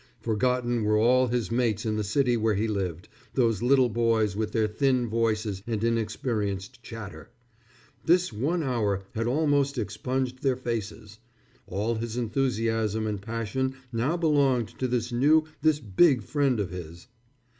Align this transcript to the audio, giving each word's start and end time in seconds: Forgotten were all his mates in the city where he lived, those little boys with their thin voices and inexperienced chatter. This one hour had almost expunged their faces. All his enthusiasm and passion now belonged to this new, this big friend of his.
Forgotten 0.19 0.83
were 0.83 0.97
all 0.97 1.27
his 1.27 1.51
mates 1.51 1.85
in 1.85 1.95
the 1.95 2.03
city 2.03 2.35
where 2.35 2.55
he 2.55 2.67
lived, 2.67 3.07
those 3.35 3.61
little 3.61 3.87
boys 3.87 4.35
with 4.35 4.51
their 4.51 4.67
thin 4.67 5.07
voices 5.07 5.61
and 5.67 5.83
inexperienced 5.83 6.81
chatter. 6.81 7.29
This 8.03 8.33
one 8.33 8.63
hour 8.63 9.03
had 9.13 9.27
almost 9.27 9.77
expunged 9.77 10.41
their 10.41 10.57
faces. 10.57 11.19
All 11.67 11.93
his 11.93 12.17
enthusiasm 12.17 13.05
and 13.05 13.21
passion 13.21 13.75
now 13.93 14.17
belonged 14.17 14.69
to 14.79 14.87
this 14.87 15.11
new, 15.11 15.43
this 15.61 15.79
big 15.79 16.23
friend 16.23 16.59
of 16.59 16.71
his. 16.71 17.05